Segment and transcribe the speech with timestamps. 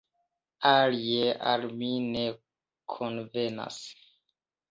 [0.69, 2.25] Alie al mi ne
[2.95, 3.79] konvenas.